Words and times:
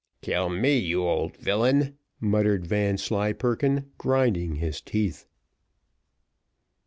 "Kill 0.23 0.49
me, 0.49 0.79
you 0.79 1.03
old 1.07 1.37
villain!" 1.37 1.95
muttered 2.19 2.65
Vanslyperken, 2.65 3.91
grinding 3.99 4.55
his 4.55 4.81
teeth. 4.81 5.27